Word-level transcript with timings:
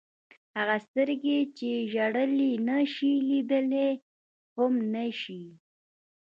هغه 0.57 0.77
سترګې 0.87 1.37
چې 1.57 1.69
ژړلی 1.91 2.53
نه 2.67 2.79
شي 2.93 3.13
لیدلی 3.29 3.89
هم 4.55 4.73
نه 4.93 5.05
شي. 5.21 5.43